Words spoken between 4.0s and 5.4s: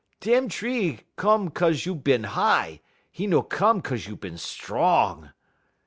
you bin strong.'